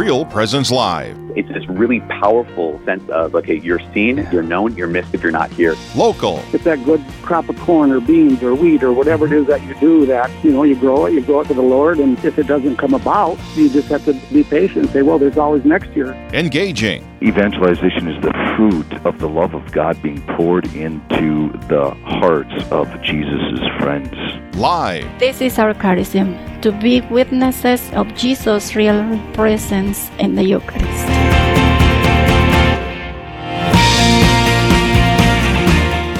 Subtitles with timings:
[0.00, 1.18] Real Presence Live.
[1.36, 5.32] It's this really powerful sense of, okay, you're seen, you're known, you're missed if you're
[5.32, 5.74] not here.
[5.94, 6.42] Local.
[6.52, 9.62] It's that good crop of corn or beans or wheat or whatever it is that
[9.64, 12.22] you do that, you know, you grow it, you grow it to the Lord, and
[12.24, 15.38] if it doesn't come about, you just have to be patient and say, well, there's
[15.38, 16.12] always next year.
[16.32, 17.06] Engaging.
[17.22, 22.88] Evangelization is the fruit of the love of God being poured into the hearts of
[23.02, 24.10] Jesus' friends.
[24.56, 25.06] Live.
[25.18, 31.19] This is our charism to be witnesses of Jesus' real presence in the Eucharist.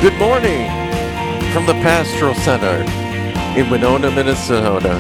[0.01, 0.67] Good morning
[1.53, 2.91] from the Pastoral Center
[3.61, 4.99] in Winona, Minnesota.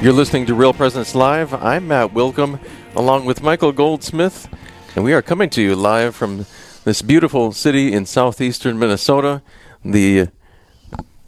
[0.00, 1.52] You're listening to Real Presence Live.
[1.52, 2.60] I'm Matt Willkom
[2.94, 4.48] along with Michael Goldsmith,
[4.94, 6.46] and we are coming to you live from
[6.84, 9.42] this beautiful city in southeastern Minnesota.
[9.84, 10.28] The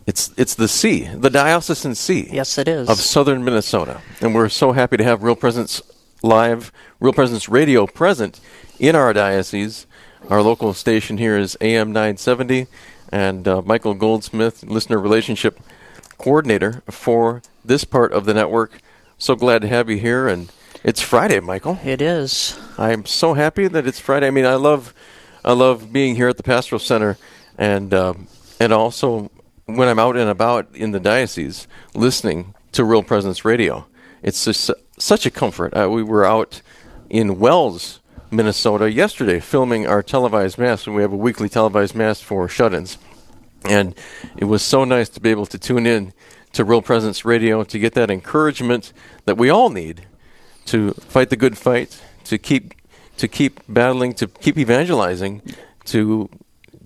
[0.07, 2.29] it's it's the see, the diocesan see.
[2.31, 2.89] Yes, it is.
[2.89, 4.01] Of southern Minnesota.
[4.21, 5.83] And we're so happy to have Real Presence
[6.23, 8.39] Live, Real Presence Radio present
[8.79, 9.89] in our diocese.
[10.31, 12.67] Our local station here is AM 970,
[13.13, 15.61] and uh, Michael Goldsmith, listener relationship
[16.17, 18.81] coordinator for this part of the network.
[19.19, 20.51] So glad to have you here, and
[20.83, 21.79] it's Friday, Michael.
[21.85, 22.59] It is.
[22.79, 24.27] I'm so happy that it's Friday.
[24.27, 24.95] I mean, I love,
[25.45, 27.19] I love being here at the Pastoral Center,
[27.59, 28.27] and um,
[28.59, 29.31] and also
[29.67, 33.87] when I'm out and about in the diocese, listening to Real Presence Radio.
[34.23, 35.77] It's just such a comfort.
[35.77, 36.63] Uh, we were out
[37.11, 38.01] in Wells,
[38.37, 42.99] Minnesota yesterday filming our televised mass, and we have a weekly televised mass for shut-ins.
[43.65, 43.95] And
[44.37, 46.13] it was so nice to be able to tune in
[46.53, 48.93] to Real Presence Radio to get that encouragement
[49.25, 50.07] that we all need
[50.67, 52.75] to fight the good fight, to keep
[53.17, 55.41] to keep battling, to keep evangelizing,
[55.85, 56.29] to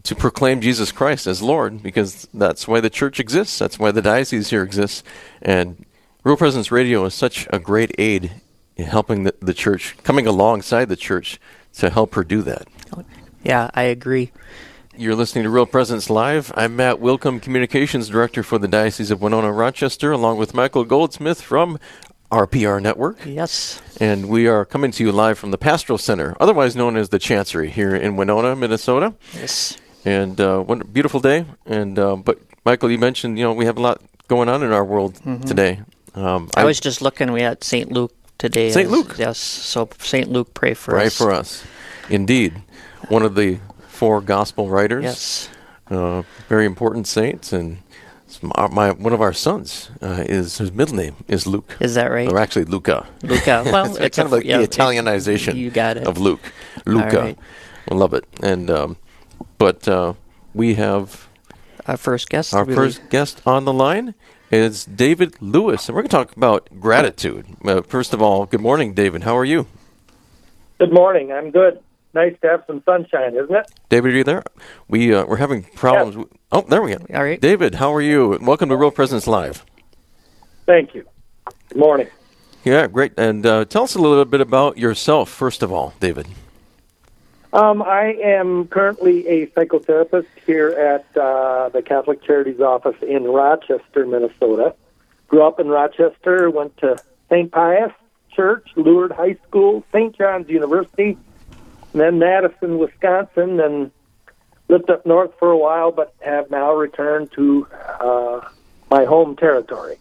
[0.04, 3.58] to proclaim Jesus Christ as Lord, because that's why the church exists.
[3.58, 5.02] That's why the diocese here exists.
[5.42, 5.84] And
[6.24, 8.30] Real Presence Radio is such a great aid
[8.84, 11.41] helping the, the church, coming alongside the church
[11.75, 12.67] to help her do that.
[13.43, 14.33] Yeah, I agree.
[14.97, 16.53] You're listening to Real Presence Live.
[16.56, 21.41] I'm Matt Willkom, Communications Director for the Diocese of Winona Rochester, along with Michael Goldsmith
[21.41, 21.78] from
[22.33, 23.19] RPR Network.
[23.25, 23.81] Yes.
[24.00, 27.19] And we are coming to you live from the Pastoral Center, otherwise known as the
[27.19, 29.15] Chancery, here in Winona, Minnesota.
[29.34, 29.77] Yes.
[30.05, 31.44] And uh, one beautiful day.
[31.65, 34.72] And uh, but Michael, you mentioned you know we have a lot going on in
[34.72, 35.44] our world Mhm.
[35.44, 35.81] today.
[36.15, 37.31] Um, I was just looking.
[37.33, 37.91] We had St.
[37.93, 38.71] Luke today.
[38.71, 38.91] St.
[38.91, 39.16] Luke.
[39.19, 39.38] Yes.
[39.38, 40.31] So St.
[40.31, 41.19] Luke, pray for pray us.
[41.19, 41.65] Pray for us.
[42.09, 42.62] Indeed,
[43.09, 45.04] one of the four gospel writers.
[45.04, 45.49] Yes.
[45.91, 47.78] Uh, very important saints, and
[48.43, 51.76] my, my one of our sons uh, is his middle name is Luke.
[51.81, 52.31] Is that right?
[52.31, 53.06] Or actually Luca.
[53.22, 53.62] Luca.
[53.66, 55.55] Well, it's, it's kind of like yeah, the it- Italianization.
[55.56, 56.06] you got it.
[56.06, 56.53] of Luke.
[56.84, 57.20] Luca.
[57.20, 57.38] right.
[57.91, 58.25] I love it.
[58.43, 58.97] And um,
[59.56, 60.12] but uh,
[60.53, 61.28] we have
[61.87, 62.55] our first guest.
[62.55, 62.76] Our really.
[62.76, 64.15] first guest on the line
[64.50, 67.47] is David Lewis, and we're going to talk about gratitude.
[67.64, 69.22] Uh, first of all, good morning, David.
[69.25, 69.66] How are you?
[70.78, 71.32] Good morning.
[71.32, 71.81] I'm good.
[72.14, 73.70] Nice to have some sunshine, isn't it?
[73.91, 74.42] David, are you there?
[74.88, 76.14] We uh, we're having problems.
[76.14, 77.04] w- Oh, there we go.
[77.14, 77.75] All right, David.
[77.75, 78.38] How are you?
[78.41, 79.66] Welcome to Real Presence Live.
[80.64, 81.04] Thank you.
[81.69, 82.08] Good morning.
[82.64, 83.12] Yeah, great.
[83.19, 86.26] And uh, tell us a little bit about yourself, first of all, David.
[87.53, 94.06] Um, I am currently a psychotherapist here at uh, the Catholic Charities office in Rochester,
[94.06, 94.75] Minnesota.
[95.28, 96.98] Grew up in Rochester, went to
[97.31, 97.50] St.
[97.50, 97.92] Pius
[98.31, 100.16] Church, Lourdes High School, St.
[100.16, 101.16] John's University,
[101.92, 103.91] and then Madison, Wisconsin, and
[104.69, 107.66] lived up north for a while, but have now returned to
[108.00, 108.41] uh,
[108.91, 109.97] my home territory.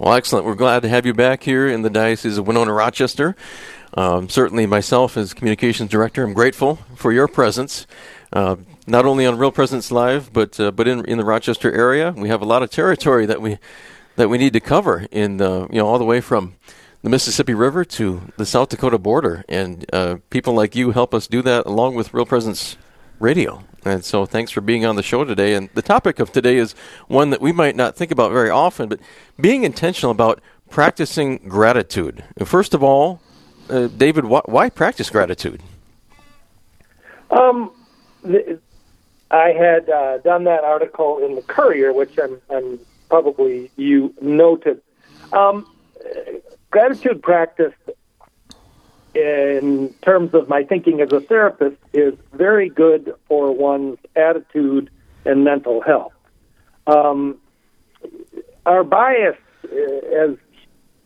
[0.00, 0.46] Well, excellent.
[0.46, 3.36] We're glad to have you back here in the Diocese of Winona Rochester.
[3.92, 7.86] Um, certainly, myself as communications director, I'm grateful for your presence,
[8.32, 8.56] uh,
[8.86, 12.14] not only on Real Presence Live, but uh, but in in the Rochester area.
[12.16, 13.58] We have a lot of territory that we
[14.16, 16.54] that we need to cover in the you know all the way from
[17.02, 21.26] the Mississippi River to the South Dakota border, and uh, people like you help us
[21.26, 22.78] do that along with Real Presence
[23.18, 23.64] Radio.
[23.84, 25.54] And so, thanks for being on the show today.
[25.54, 26.74] And the topic of today is
[27.08, 29.00] one that we might not think about very often, but
[29.40, 32.24] being intentional about practicing gratitude.
[32.44, 33.20] First of all,
[33.70, 35.62] uh, David, why, why practice gratitude?
[37.30, 37.72] Um,
[38.26, 38.58] th-
[39.30, 44.82] I had uh, done that article in the Courier, which I'm, I'm probably you noted.
[45.32, 45.66] Um,
[46.70, 47.72] gratitude practice,
[49.14, 54.90] in terms of my thinking as a therapist, is very good for one's attitude
[55.24, 56.12] and mental health.
[56.86, 57.38] Um,
[58.66, 59.76] our bias uh,
[60.16, 60.36] as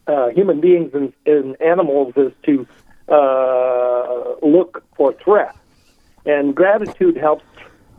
[0.06, 2.66] uh, human beings and, and animals is to
[3.08, 5.58] uh, look for threats
[6.26, 7.44] and gratitude helps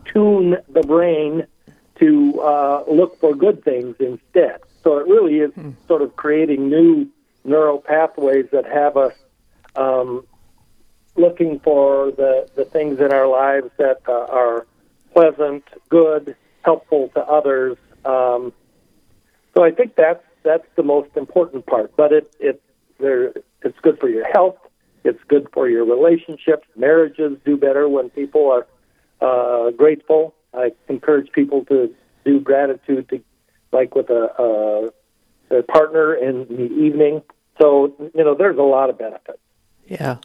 [0.05, 1.45] tune the brain
[1.99, 4.59] to uh, look for good things instead.
[4.83, 5.51] So it really is
[5.87, 7.07] sort of creating new
[7.43, 9.13] neural pathways that have us
[9.77, 10.25] um,
[11.15, 14.67] looking for the, the things in our lives that uh, are
[15.13, 17.77] pleasant, good, helpful to others.
[18.03, 18.53] Um,
[19.55, 21.95] so I think that's that's the most important part.
[21.95, 22.61] But it it
[22.99, 24.57] there it's good for your health.
[25.03, 26.67] It's good for your relationships.
[26.75, 28.67] Marriages do better when people are
[29.21, 30.33] uh, grateful.
[30.53, 31.93] I encourage people to
[32.23, 33.21] do gratitude, to,
[33.71, 34.91] like with a,
[35.51, 37.21] a, a partner in the evening.
[37.61, 39.39] So you know, there's a lot of benefits.
[39.87, 40.17] Yeah.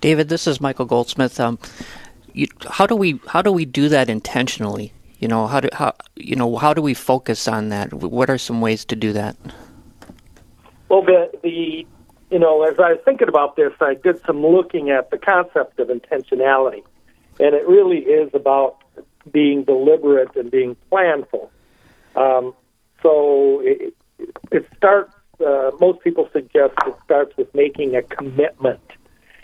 [0.00, 1.38] David, this is Michael Goldsmith.
[1.38, 1.58] Um,
[2.32, 4.92] you, how do we how do we do that intentionally?
[5.18, 7.92] You know, how do how you know how do we focus on that?
[7.92, 9.36] What are some ways to do that?
[10.88, 11.86] Well, the the
[12.30, 15.78] you know, as I was thinking about this, I did some looking at the concept
[15.80, 16.82] of intentionality,
[17.40, 18.78] and it really is about
[19.30, 21.50] being deliberate and being planful.
[22.14, 22.54] Um,
[23.02, 23.94] so it,
[24.50, 25.14] it starts.
[25.40, 28.80] Uh, most people suggest it starts with making a commitment,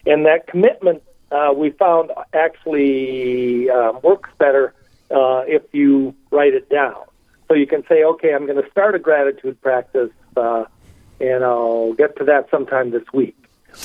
[0.07, 1.03] and that commitment
[1.33, 4.75] uh, we found actually um, works better
[5.11, 6.97] uh, if you write it down.
[7.49, 10.65] So you can say, okay, I'm going to start a gratitude practice, uh,
[11.21, 13.37] and I'll get to that sometime this week.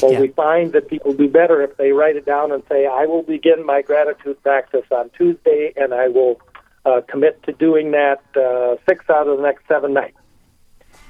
[0.01, 0.21] Well, Yeah.
[0.21, 3.23] we find that people do better if they write it down and say, I will
[3.23, 6.39] begin my gratitude practice on Tuesday, and I will
[6.85, 10.17] uh, commit to doing that uh, six out of the next seven nights.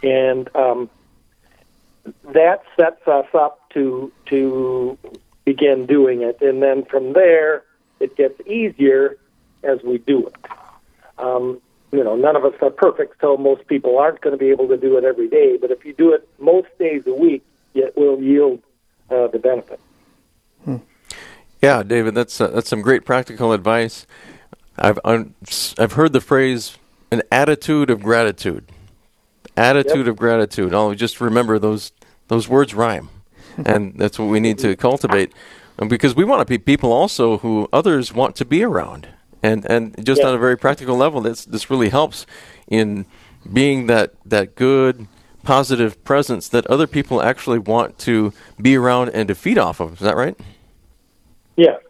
[0.03, 0.89] And um,
[2.33, 4.97] that sets us up to to
[5.45, 7.63] begin doing it, and then from there
[7.99, 9.17] it gets easier
[9.63, 10.35] as we do it.
[11.17, 11.61] Um,
[11.91, 14.67] you know, none of us are perfect, so most people aren't going to be able
[14.69, 15.57] to do it every day.
[15.57, 17.43] But if you do it most days a week,
[17.75, 18.61] it will yield
[19.09, 19.79] uh, the benefit.
[21.61, 24.07] Yeah, David, that's uh, that's some great practical advice.
[24.77, 25.35] I've un-
[25.77, 26.77] I've heard the phrase
[27.11, 28.65] an attitude of gratitude.
[29.57, 30.73] Attitude of gratitude.
[30.73, 31.91] I'll just remember those
[32.29, 33.09] those words rhyme,
[33.65, 35.33] and that's what we need to cultivate,
[35.77, 39.07] And because we want to be people also who others want to be around,
[39.43, 40.29] and and just Yeah.
[40.29, 42.25] on a very practical level, this this really helps
[42.67, 43.05] in
[43.51, 45.07] being that that good
[45.43, 48.31] positive presence that other people actually want to
[48.61, 49.93] be around and to feed off of.
[49.93, 50.37] Is that right?
[51.57, 51.81] Yes.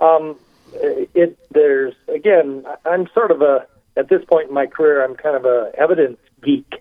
[0.00, 0.36] Um,
[0.72, 2.64] it there's again.
[2.84, 5.02] I'm sort of a at this point in my career.
[5.04, 6.74] I'm kind of a evidence geek,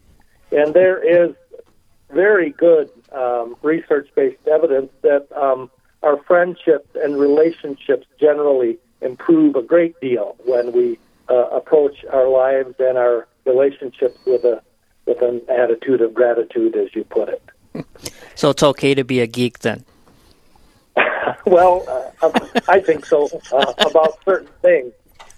[0.53, 1.35] and there is
[2.11, 5.69] very good um, research-based evidence that um,
[6.03, 12.75] our friendships and relationships generally improve a great deal when we uh, approach our lives
[12.79, 14.61] and our relationships with a
[15.05, 17.43] with an attitude of gratitude, as you put it.
[18.35, 19.83] So it's okay to be a geek then.
[21.45, 21.83] Well,
[22.21, 22.29] uh,
[22.69, 24.93] I think so uh, about certain things.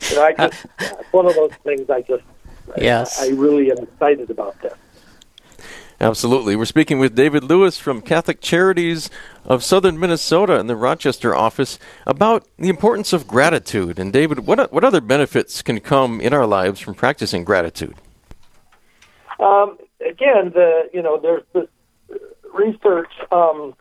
[0.09, 1.89] You know, I just it's one of those things.
[1.89, 2.23] I just
[2.77, 3.21] Yes.
[3.21, 4.73] I, I really am excited about this.
[6.01, 6.57] Absolutely.
[6.57, 9.09] We're speaking with David Lewis from Catholic Charities
[9.45, 13.97] of Southern Minnesota in the Rochester office about the importance of gratitude.
[13.97, 17.95] And David, what what other benefits can come in our lives from practicing gratitude?
[19.39, 21.67] Um, again, the you know there's this
[22.53, 23.11] research.
[23.31, 23.73] Um,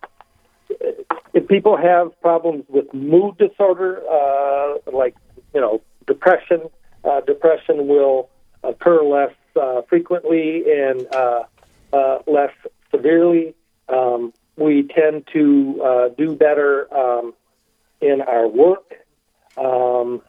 [1.33, 5.17] if people have problems with mood disorder, uh, like
[5.53, 6.63] you know depression,
[7.05, 8.31] uh, depression will
[8.63, 11.43] occur less uh, frequently and uh,
[11.95, 12.53] uh, less
[12.91, 13.55] severely.
[13.89, 17.35] Um, we tend to uh, do better um,
[18.01, 18.95] in our work.
[19.57, 20.23] Um,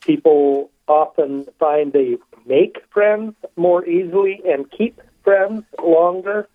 [0.00, 6.48] people often find they make friends more easily and keep friends longer.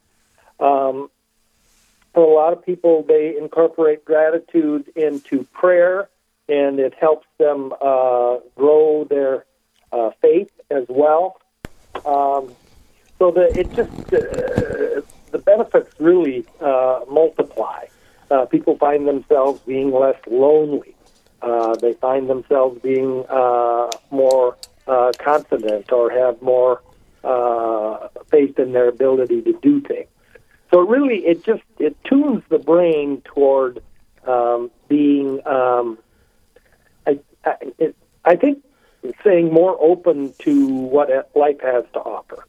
[0.59, 1.09] Um,
[2.13, 6.09] for a lot of people, they incorporate gratitude into prayer,
[6.49, 9.45] and it helps them uh, grow their
[9.91, 11.39] uh, faith as well.
[12.05, 12.55] Um,
[13.19, 17.85] so that it just uh, the benefits really uh, multiply.
[18.29, 20.95] Uh, people find themselves being less lonely.
[21.41, 24.57] Uh, they find themselves being uh, more
[24.87, 26.81] uh, confident or have more
[27.23, 30.07] uh, faith in their ability to do things.
[30.71, 33.81] So it really, it just it tunes the brain toward
[34.25, 35.97] um, being, um,
[37.05, 37.95] I, I, it,
[38.25, 38.63] I think,
[39.23, 42.46] saying more open to what life has to offer.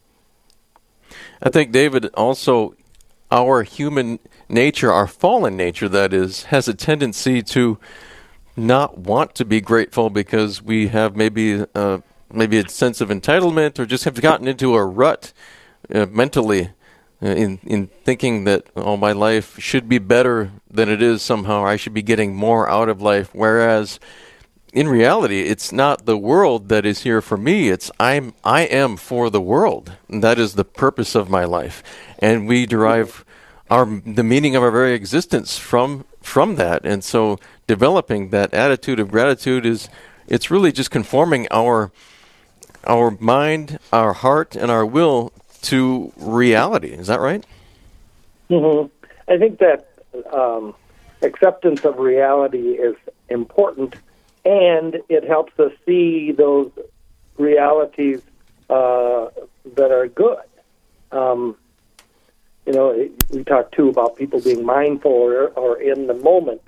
[1.42, 2.74] I think David also
[3.30, 4.18] our human
[4.48, 7.78] nature, our fallen nature that is, has a tendency to
[8.56, 11.98] not want to be grateful because we have maybe uh,
[12.32, 15.32] maybe a sense of entitlement or just have gotten into a rut
[15.94, 16.70] uh, mentally
[17.22, 21.64] uh, in in thinking that oh my life should be better than it is somehow.
[21.64, 23.30] I should be getting more out of life.
[23.32, 24.00] Whereas
[24.72, 27.68] in reality, it's not the world that is here for me.
[27.68, 29.92] It's I'm I am for the world.
[30.08, 31.82] And that is the purpose of my life,
[32.18, 33.24] and we derive
[33.70, 36.84] our the meaning of our very existence from from that.
[36.84, 39.88] And so, developing that attitude of gratitude is
[40.26, 41.90] it's really just conforming our
[42.86, 45.32] our mind, our heart, and our will
[45.62, 46.88] to reality.
[46.90, 47.44] Is that right?
[48.48, 48.86] hmm
[49.28, 49.88] I think that
[50.32, 50.74] um,
[51.22, 52.96] acceptance of reality is
[53.28, 53.96] important,
[54.44, 56.70] and it helps us see those
[57.36, 58.20] realities
[58.70, 59.28] uh,
[59.76, 60.42] that are good.
[61.12, 61.56] Um,
[62.66, 66.60] you know, we talk too about people being mindful or, or in the moment.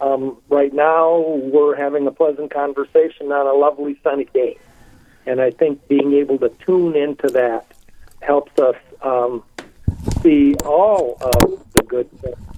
[0.00, 4.58] Um, right now, we're having a pleasant conversation on a lovely sunny day,
[5.26, 7.66] and I think being able to tune into that
[8.20, 9.44] helps us um,
[10.22, 12.53] see all of the good things.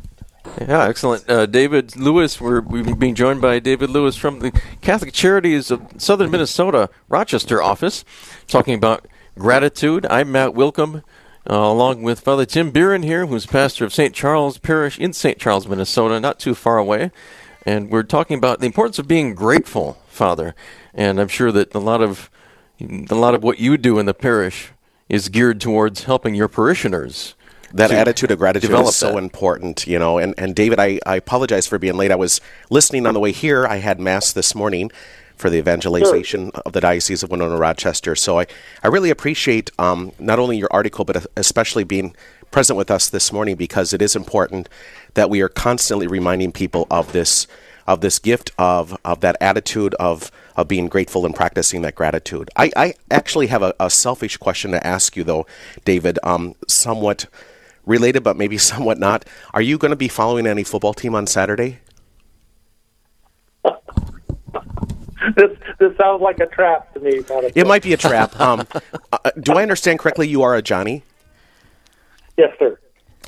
[0.61, 1.29] Yeah, excellent.
[1.29, 5.83] Uh, David Lewis, we're we've being joined by David Lewis from the Catholic Charities of
[5.99, 8.07] Southern Minnesota Rochester office,
[8.47, 9.07] talking about
[9.39, 10.07] gratitude.
[10.09, 11.03] I'm Matt Willkom,
[11.49, 14.15] uh, along with Father Tim Bieran here, who's pastor of St.
[14.15, 15.39] Charles Parish in St.
[15.39, 17.11] Charles, Minnesota, not too far away.
[17.67, 20.55] And we're talking about the importance of being grateful, Father.
[20.95, 22.31] And I'm sure that a lot of
[22.81, 24.71] a lot of what you do in the parish
[25.11, 27.35] is geared towards helping your parishioners.
[27.73, 29.19] That to attitude of gratitude is so that.
[29.19, 30.19] important, you know.
[30.19, 32.11] And, and David, I, I apologize for being late.
[32.11, 33.67] I was listening on the way here.
[33.67, 34.91] I had Mass this morning
[35.37, 38.17] for the evangelization of the Diocese of Winona Rochester.
[38.17, 38.47] So I,
[38.83, 42.15] I really appreciate um, not only your article, but especially being
[42.51, 44.69] present with us this morning because it is important
[45.15, 47.47] that we are constantly reminding people of this
[47.87, 52.51] of this gift of, of that attitude of, of being grateful and practicing that gratitude.
[52.57, 55.47] I, I actually have a, a selfish question to ask you, though,
[55.85, 57.27] David, um, somewhat
[57.87, 59.25] related, but maybe somewhat not.
[59.55, 61.79] Are you going to be following any football team on Saturday?
[65.37, 67.21] This this sounds like a trap to me.
[67.29, 68.39] Not It might be a trap.
[68.39, 68.67] Um,
[69.13, 70.29] uh, do I understand correctly?
[70.29, 71.03] You are a Johnny.
[72.37, 72.79] Yes, sir.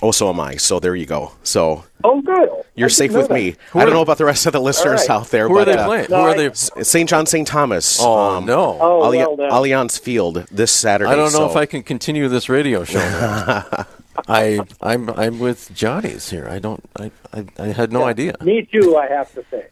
[0.00, 0.56] Oh, so am I.
[0.56, 1.32] So there you go.
[1.42, 2.48] So Oh, good.
[2.76, 3.34] you're I safe with that.
[3.34, 3.56] me.
[3.74, 5.10] I don't know about the rest of the listeners right.
[5.10, 6.06] out there, Who but are they uh, playing?
[6.08, 6.52] No, Who are I- they?
[6.84, 7.08] St.
[7.10, 7.46] John St.
[7.48, 7.98] Thomas.
[8.00, 8.78] Oh um, no!
[8.80, 9.36] Oh, Alli- well.
[9.36, 11.10] Allianz Field this Saturday.
[11.10, 13.00] I don't know so- if I can continue this radio show.
[14.28, 14.34] now.
[14.34, 16.48] I I'm I'm with Johnny's here.
[16.48, 18.34] I don't I I, I had no idea.
[18.42, 19.66] Me too, I have to say.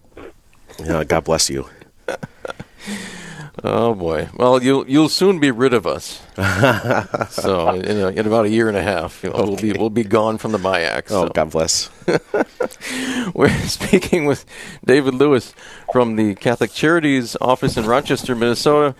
[0.78, 1.68] Yeah, God bless you.
[3.64, 4.28] Oh boy.
[4.34, 6.22] Well, you'll you'll soon be rid of us.
[7.30, 9.90] so in, a, in about a year and a half, you know, we'll be we'll
[9.90, 11.10] be gone from the MIAC.
[11.10, 11.28] Oh.
[11.28, 11.90] God bless.
[13.34, 14.44] We're speaking with
[14.84, 15.54] David Lewis
[15.90, 18.94] from the Catholic Charities office in Rochester, Minnesota.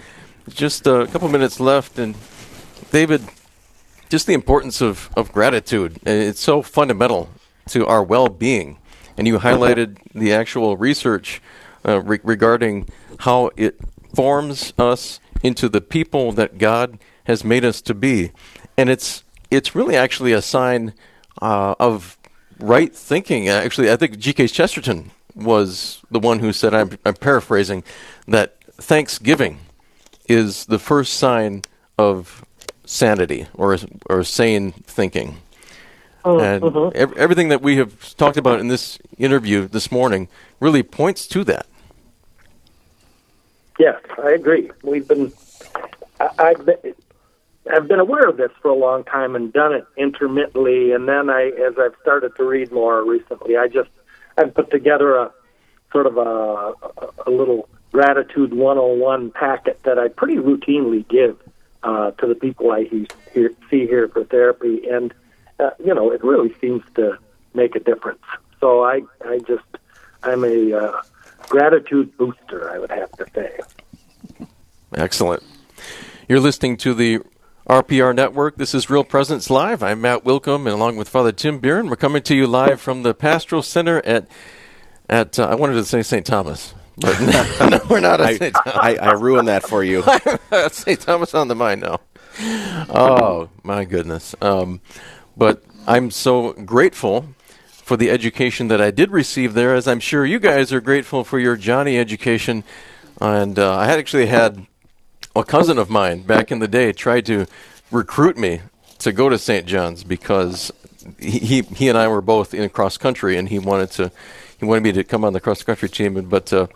[0.48, 2.14] Just a couple minutes left, and
[2.90, 3.22] David,
[4.08, 5.98] just the importance of, of gratitude.
[6.04, 7.30] It's so fundamental
[7.70, 8.78] to our well being.
[9.18, 11.40] And you highlighted the actual research
[11.86, 12.88] uh, re- regarding
[13.20, 13.80] how it
[14.14, 18.32] forms us into the people that God has made us to be.
[18.76, 20.92] And it's it's really actually a sign
[21.40, 22.18] uh, of
[22.58, 23.48] right thinking.
[23.48, 24.48] Actually, I think G.K.
[24.48, 27.84] Chesterton was the one who said, I'm, I'm paraphrasing,
[28.26, 29.58] that thanksgiving
[30.28, 31.62] is the first sign
[31.98, 32.44] of
[32.86, 33.76] sanity or
[34.08, 35.36] or sane thinking.
[36.24, 36.96] Mm-hmm, and mm-hmm.
[36.96, 40.28] ev- everything that we have talked about in this interview this morning
[40.58, 41.66] really points to that.
[43.78, 44.70] Yes, I agree.
[44.82, 45.32] We've been,
[46.18, 46.94] I, I've been,
[47.72, 50.92] I've been aware of this for a long time and done it intermittently.
[50.92, 53.90] And then I, as I've started to read more recently, I just,
[54.36, 55.30] I've put together a
[55.92, 61.38] sort of a, a, a little gratitude 101 packet that I pretty routinely give
[61.86, 64.88] uh, to the people I he, hear, see here for therapy.
[64.90, 65.14] And,
[65.60, 67.16] uh, you know, it really seems to
[67.54, 68.22] make a difference.
[68.60, 69.64] So I, I just,
[70.24, 71.02] I'm a uh,
[71.48, 73.60] gratitude booster, I would have to say.
[74.94, 75.44] Excellent.
[76.28, 77.20] You're listening to the
[77.68, 78.56] RPR Network.
[78.56, 79.82] This is Real Presence Live.
[79.82, 83.04] I'm Matt Willkom, and along with Father Tim Bieran, we're coming to you live from
[83.04, 84.26] the Pastoral Center at
[85.08, 86.26] at uh, I wanted to say St.
[86.26, 87.20] Thomas, but
[87.70, 88.54] no, we're not at I, St.
[88.54, 88.74] Thomas.
[88.74, 90.02] I, I ruined that for you.
[90.70, 91.00] St.
[91.00, 92.00] Thomas on the mind now.
[92.88, 94.34] Oh my goodness!
[94.40, 94.80] Um,
[95.36, 97.26] but I'm so grateful
[97.68, 101.22] for the education that I did receive there, as I'm sure you guys are grateful
[101.22, 102.64] for your Johnny education.
[103.20, 104.66] And uh, I had actually had
[105.36, 107.46] a cousin of mine back in the day tried to
[107.90, 108.60] recruit me
[108.98, 109.66] to go to St.
[109.66, 110.72] John's because
[111.18, 114.12] he he, and I were both in cross country, and he wanted to
[114.58, 116.28] he wanted me to come on the cross country team.
[116.28, 116.66] But uh,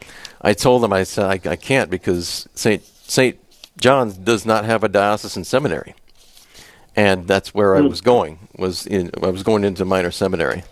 [0.41, 2.83] I told him I said I, I can't because St.
[2.85, 3.39] St.
[3.79, 5.95] John's does not have a diocesan seminary,
[6.95, 8.49] and that's where I was going.
[8.57, 10.65] Was in I was going into minor seminary,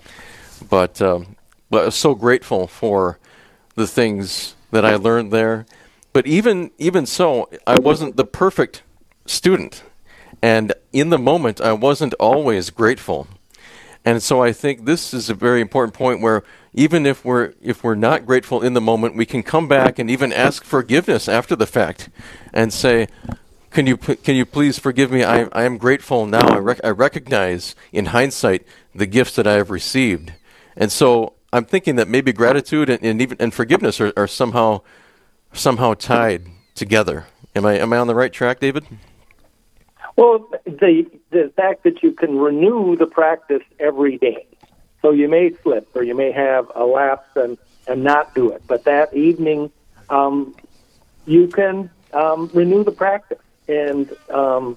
[0.68, 1.36] but um,
[1.70, 3.18] but I was so grateful for
[3.74, 5.66] the things that I learned there.
[6.12, 8.82] But even even so, I wasn't the perfect
[9.26, 9.82] student,
[10.42, 13.28] and in the moment, I wasn't always grateful.
[14.08, 17.84] And so I think this is a very important point where even if we're if
[17.84, 21.54] we're not grateful in the moment, we can come back and even ask forgiveness after
[21.54, 22.08] the fact,
[22.54, 23.08] and say,
[23.70, 25.24] "Can you can you please forgive me?
[25.24, 26.48] I I am grateful now.
[26.48, 30.32] I, rec- I recognize in hindsight the gifts that I have received."
[30.74, 34.80] And so I'm thinking that maybe gratitude and, and even and forgiveness are, are somehow
[35.52, 37.26] somehow tied together.
[37.54, 38.86] Am I am I on the right track, David?
[40.18, 44.48] Well, the the fact that you can renew the practice every day.
[45.00, 47.56] So you may slip or you may have a lapse and,
[47.86, 49.70] and not do it, but that evening
[50.10, 50.56] um,
[51.24, 54.76] you can um, renew the practice and um,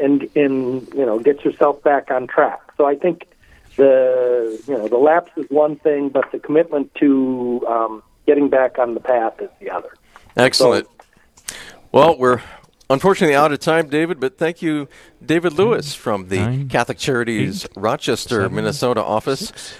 [0.00, 2.60] and and you know get yourself back on track.
[2.78, 3.26] So I think
[3.76, 8.78] the you know the lapse is one thing, but the commitment to um, getting back
[8.78, 9.92] on the path is the other.
[10.38, 10.88] Excellent.
[11.92, 12.40] well, we're
[12.90, 14.88] unfortunately out of time, David, but thank you,
[15.24, 19.48] David Lewis from the nine, Catholic Charities eight, Rochester, seven, Minnesota office.
[19.48, 19.74] six,